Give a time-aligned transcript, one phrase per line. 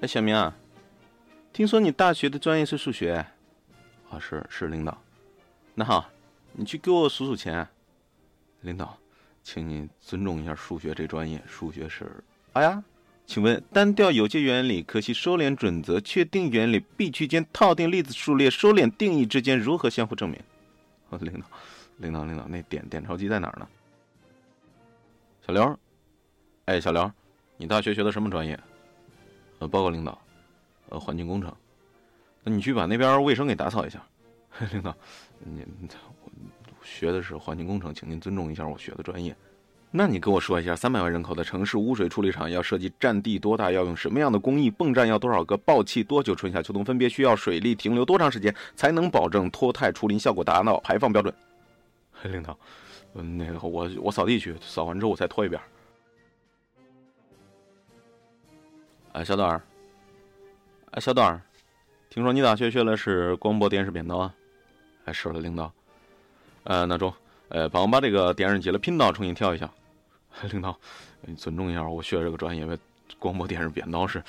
[0.00, 0.56] 哎，小明啊，
[1.52, 3.14] 听说你大学的专业是数学？
[4.08, 4.96] 啊，是是，领导。
[5.74, 6.08] 那好，
[6.52, 7.68] 你去给我数数钱。
[8.62, 8.96] 领导，
[9.42, 12.10] 请你尊重一下数学这专业，数学是……
[12.54, 12.82] 哎呀，
[13.26, 20.40] 请问单调有界原理、可系收敛准则、确定原理、闭区间、套定粒子数列、收敛定义之间如何相互证明？
[21.10, 21.46] 啊， 领导，
[21.98, 23.68] 领导，领导，那点点钞机在哪儿呢？
[25.46, 25.78] 小刘，
[26.64, 27.12] 哎，小刘，
[27.58, 28.58] 你大学学的什么专业？
[29.60, 30.18] 呃，报告领导，
[30.88, 31.54] 呃，环境工程。
[32.42, 34.02] 那你去把那边卫生给打扫一下。
[34.72, 34.94] 领导，
[35.38, 35.64] 您
[36.82, 39.34] 学的是环境工程，请您尊重一下我学的专业。
[39.92, 51.34] 那你跟我说一下，三百万人口的城市污水处理厂要设计占地多大，要用什么样的工艺，泵站要多少个，爆气多久，春夏秋冬分别需要水力停留多长时间，才能保证脱碳除磷效果达到排放标准？
[52.22, 52.56] 领导，
[53.14, 55.60] 嗯，那个我我扫地去，扫完之后我再拖一遍。
[59.12, 59.60] 哎，小段儿，
[60.92, 61.42] 哎，小段儿，
[62.08, 64.34] 听说你大学学的是广播电视编导啊？
[65.04, 65.72] 哎，是了，领导。
[66.62, 67.12] 呃，那中，
[67.48, 69.68] 呃，帮我把这个电视机的频道重新调一下。
[70.52, 70.78] 领导，
[71.22, 72.64] 你尊重一下，我学这个专业，
[73.18, 74.22] 广播电视编导是。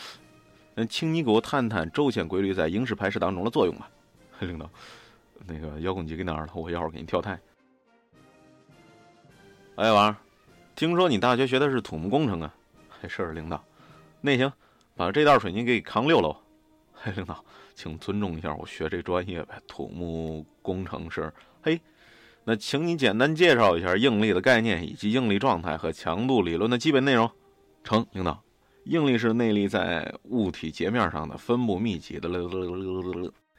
[0.74, 3.88] 嗯，请你给我谈谈轴线规律在影视拍摄当中的作用吧。
[4.40, 4.68] 领导，
[5.46, 6.52] 那个遥控器给哪儿了？
[6.56, 7.40] 我一会儿给你调台。
[9.76, 10.16] 哎，王，
[10.76, 12.52] 听说你大学学的是土木工程啊？
[13.08, 13.64] 是，领导。
[14.22, 14.52] 那行，
[14.96, 16.36] 把这袋水泥给扛六楼。
[16.94, 21.34] 嘿，领导，请尊重一下我学这专业呗，土木工程师。
[21.62, 21.80] 嘿，
[22.44, 27.30] 那请你简单介绍一下应力的概念以及应力状态和强度理论的基本内容。
[27.84, 28.42] 成，领导。
[28.86, 32.30] 应力是内力在物体截面上的分布密集的。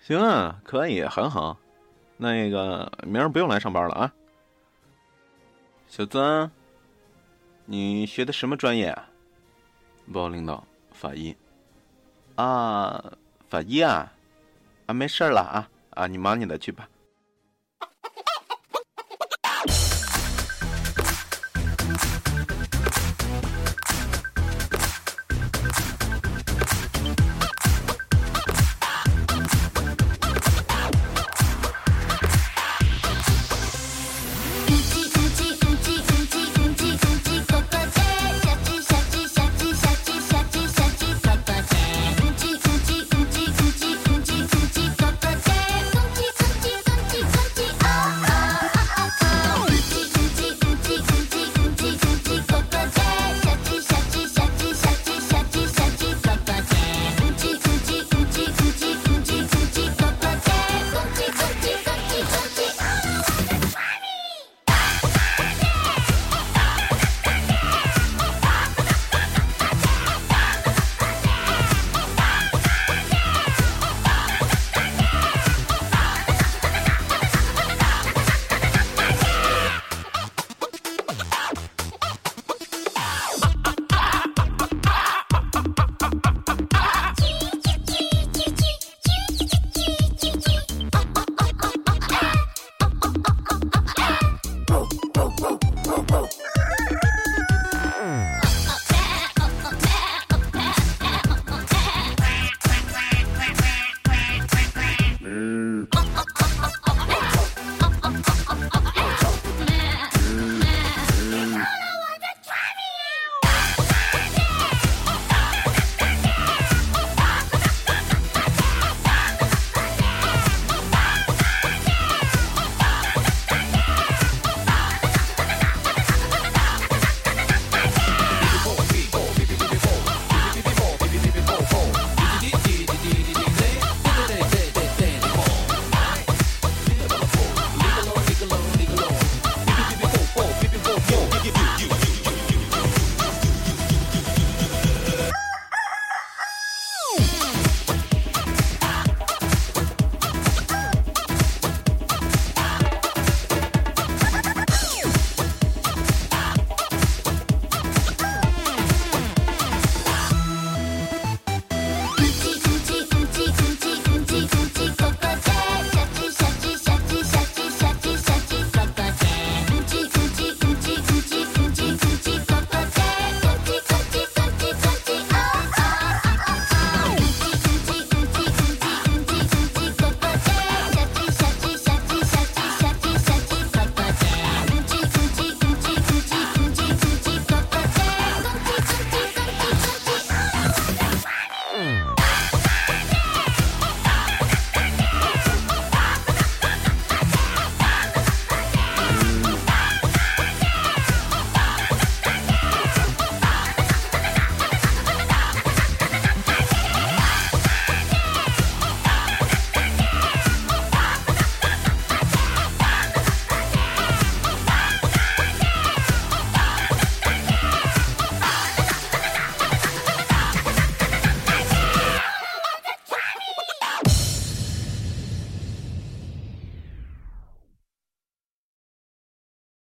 [0.00, 1.56] 行啊，可以，很好。
[2.16, 4.12] 那个明儿不用来上班了啊。
[5.86, 6.50] 小曾，
[7.66, 9.08] 你学的什么专业啊？
[10.12, 10.64] 报告领导，
[11.03, 11.36] 法医。
[12.36, 13.12] 啊，
[13.50, 14.12] 法医啊，
[14.87, 16.88] 啊，没事了啊，啊，你忙你的去吧。